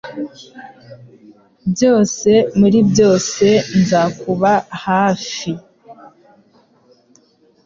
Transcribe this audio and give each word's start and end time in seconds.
Byose 1.71 2.31
muri 2.59 2.79
byose 2.89 3.45
nzakuba 3.79 4.51
hafi 4.85 5.51